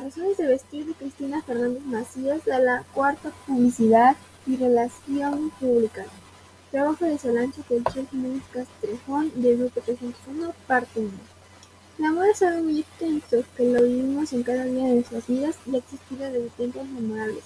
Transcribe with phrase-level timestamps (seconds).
[0.00, 6.04] textil de Cristina Fernández Macías de la Cuarta Publicidad y Relación Pública.
[6.70, 11.10] Trabajo de Solange Telcher Jiménez Castrejón de Grupo 301, parte 1.
[11.98, 15.56] La moda es algo muy extenso que lo vivimos en cada día de nuestras vidas
[15.66, 17.42] y ha existido desde tiempos memorables.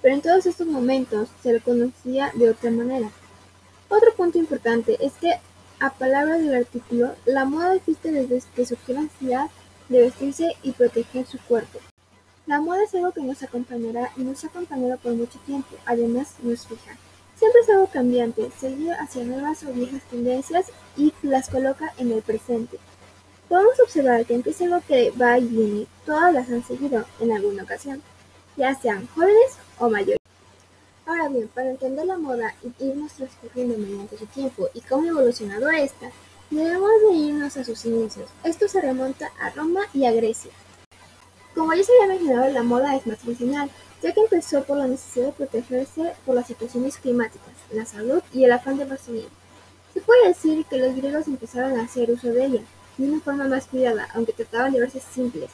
[0.00, 3.10] Pero en todos estos momentos se lo conocía de otra manera.
[3.90, 5.34] Otro punto importante es que,
[5.80, 9.50] a palabra del artículo, la moda existe desde que surgió la necesidad
[9.88, 11.78] de vestirse y proteger su cuerpo.
[12.46, 16.34] La moda es algo que nos acompañará y nos ha acompañado por mucho tiempo, además
[16.42, 16.96] no es fija.
[17.36, 20.66] Siempre es algo cambiante, se guía hacia nuevas o viejas tendencias
[20.96, 22.78] y las coloca en el presente.
[23.48, 27.62] Podemos observar que empieza algo que va y viene, todas las han seguido en alguna
[27.62, 28.02] ocasión,
[28.56, 30.18] ya sean jóvenes o mayores.
[31.06, 35.10] Ahora bien, para entender la moda y irnos transcurriendo mediante su tiempo y cómo ha
[35.10, 36.10] evolucionado esta,
[36.54, 38.28] debemos de irnos a sus inicios.
[38.44, 40.52] Esto se remonta a Roma y a Grecia.
[41.54, 43.70] Como ya se había mencionado, la moda es más tradicional,
[44.02, 48.44] ya que empezó por la necesidad de protegerse por las situaciones climáticas, la salud y
[48.44, 49.28] el afán de presumir.
[49.92, 52.60] Se puede decir que los griegos empezaron a hacer uso de ella,
[52.98, 55.50] de una forma más cuidada, aunque trataban de verse simples.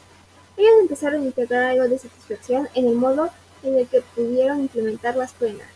[0.57, 3.31] Ellos empezaron a integrar algo de satisfacción en el modo
[3.63, 5.69] en el que pudieron implementar las prendas.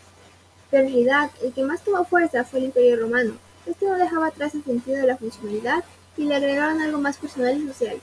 [0.69, 3.37] Pero en realidad, el que más tomó fuerza fue el Imperio Romano.
[3.65, 5.83] Este no dejaba atrás el sentido de la funcionalidad
[6.17, 7.97] y le agregaron algo más personal y social.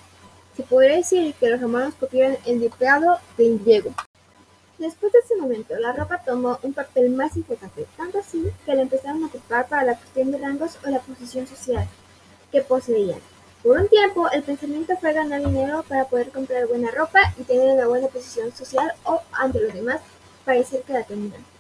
[0.57, 3.95] Se podría decir que los romanos copiaron el diploado del griego.
[4.79, 8.83] Después de ese momento, la ropa tomó un papel más importante, tanto así que la
[8.83, 11.87] empezaron a ocupar para la cuestión de rangos o la posición social
[12.51, 13.21] que poseían.
[13.63, 17.75] Por un tiempo, el pensamiento fue ganar dinero para poder comprar buena ropa y tener
[17.75, 20.01] una buena posición social o, ante los demás,
[20.45, 21.52] parecer que la tenían.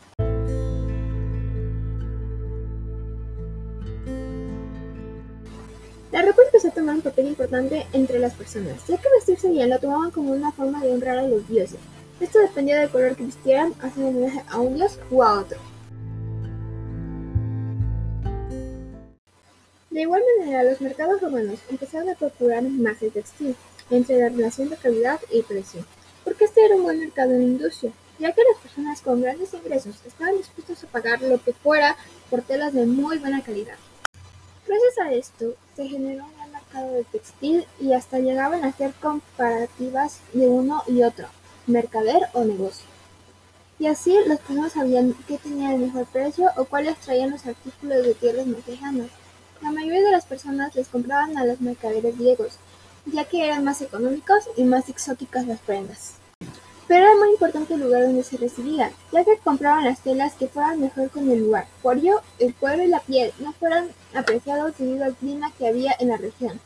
[6.90, 10.82] Un papel importante entre las personas, ya que vestirse bien lo tomaban como una forma
[10.82, 11.78] de honrar a los dioses.
[12.20, 15.58] Esto dependía del color que vistieran, haciendo homenaje a un dios o a otro.
[19.90, 23.54] De igual manera, los mercados romanos empezaron a procurar más el textil,
[23.90, 25.84] entre la relación de calidad y precio,
[26.24, 29.52] porque este era un buen mercado en la industria, ya que las personas con grandes
[29.52, 31.96] ingresos estaban dispuestos a pagar lo que fuera
[32.30, 33.76] por telas de muy buena calidad.
[34.66, 36.41] Gracias a esto, se generó un gran
[36.72, 41.26] mercado de textil y hasta llegaban a hacer comparativas de uno y otro,
[41.66, 42.86] mercader o negocio.
[43.78, 48.02] Y así las personas sabían qué tenía el mejor precio o cuáles traían los artículos
[48.04, 49.08] de tierras más lejanas.
[49.60, 52.58] La mayoría de las personas les compraban a los mercaderes griegos,
[53.06, 56.21] ya que eran más económicos y más exóticas las prendas.
[56.92, 60.46] Pero era muy importante el lugar donde se recibía, ya que compraban las telas que
[60.46, 61.66] fueran mejor con el lugar.
[61.80, 65.96] Por ello, el cuero y la piel no fueran apreciados debido al clima que había
[65.98, 66.60] en la región.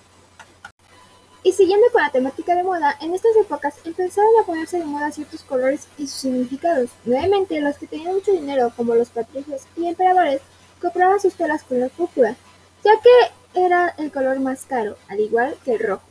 [1.44, 5.12] Y siguiendo con la temática de moda, en estas épocas empezaron a ponerse de moda
[5.12, 6.90] ciertos colores y sus significados.
[7.04, 10.40] Nuevamente, los que tenían mucho dinero, como los patricios y emperadores,
[10.80, 12.34] compraban sus telas color púrpura,
[12.82, 16.02] ya que era el color más caro, al igual que el rojo,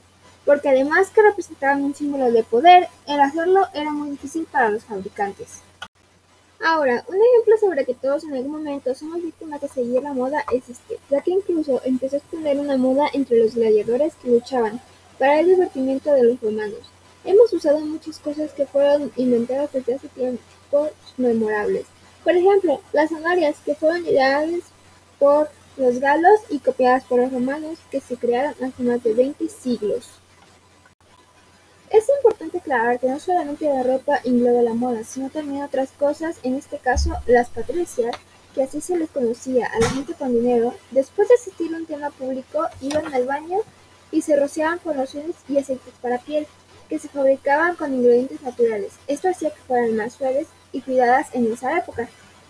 [0.45, 4.83] porque además que representaban un símbolo de poder, el hacerlo era muy difícil para los
[4.85, 5.61] fabricantes.
[6.63, 10.45] Ahora, un ejemplo sobre que todos en algún momento somos víctimas de seguir la moda
[10.53, 14.79] es este, ya que incluso empezó a extender una moda entre los gladiadores que luchaban
[15.19, 16.79] para el divertimiento de los romanos.
[17.23, 21.85] Hemos usado muchas cosas que fueron inventadas desde hace tiempos memorables.
[22.23, 24.63] Por ejemplo, las zanahorias que fueron ideales
[25.19, 29.50] por los galos y copiadas por los romanos que se crearon hace más de 20
[29.50, 30.09] siglos.
[31.95, 36.35] Es importante aclarar que no solamente la ropa engloba la moda, sino también otras cosas,
[36.44, 38.13] en este caso las patricias,
[38.53, 41.85] que así se les conocía a la gente con dinero, después de asistir a un
[41.85, 43.59] tema público, iban al baño
[44.11, 46.45] y se rociaban con lociones y aceites para piel,
[46.89, 48.91] que se fabricaban con ingredientes naturales.
[49.07, 52.09] Esto hacía que fueran más suaves y cuidadas en esa época.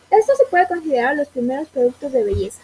[0.10, 2.62] Esto se puede considerar los primeros productos de belleza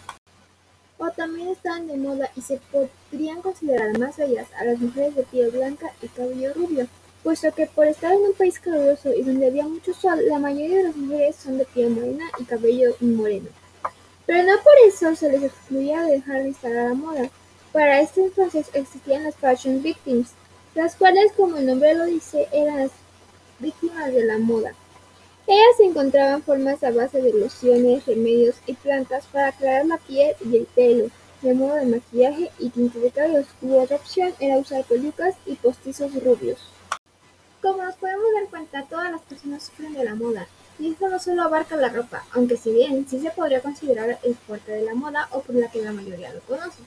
[1.02, 5.24] o también estaban de moda y se podrían considerar más bellas a las mujeres de
[5.24, 6.86] piel blanca y cabello rubio,
[7.24, 10.78] puesto que por estar en un país caluroso y donde había mucho sol, la mayoría
[10.78, 13.48] de las mujeres son de piel morena y cabello moreno.
[14.26, 17.28] Pero no por eso se les excluía de dejar de estar a la moda.
[17.72, 20.30] Para este entonces existían las fashion victims,
[20.76, 22.92] las cuales, como el nombre lo dice, eran las
[23.58, 24.72] víctimas de la moda.
[25.46, 30.56] Ellas encontraban formas a base de lociones, remedios y plantas para aclarar la piel y
[30.56, 31.10] el pelo,
[31.42, 36.14] de modo de maquillaje y tinte de u otra opción era usar pelucas y postizos
[36.22, 36.60] rubios.
[37.60, 40.46] Como nos podemos dar cuenta, todas las personas sufren de la moda,
[40.78, 44.36] y esto no solo abarca la ropa, aunque si bien sí se podría considerar el
[44.36, 46.82] fuerte de la moda o por la que la mayoría lo conoce.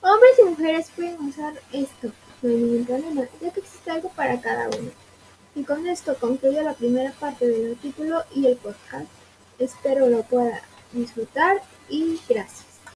[0.00, 2.12] Hombres y mujeres pueden usar esto,
[2.42, 5.07] no hay ningún problema, ya que existe algo para cada uno.
[5.54, 9.06] Y con esto concluyo la primera parte del artículo y el podcast.
[9.58, 10.62] Espero lo pueda
[10.92, 12.67] disfrutar y gracias.